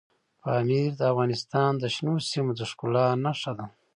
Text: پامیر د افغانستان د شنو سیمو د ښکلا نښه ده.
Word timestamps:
پامیر 0.41 0.89
د 0.97 1.01
افغانستان 1.11 1.71
د 1.77 1.83
شنو 1.95 2.13
سیمو 2.29 2.51
د 2.59 2.61
ښکلا 2.69 3.05
نښه 3.23 3.51
ده. 3.57 3.65